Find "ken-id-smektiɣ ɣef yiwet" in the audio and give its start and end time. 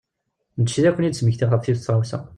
0.95-1.81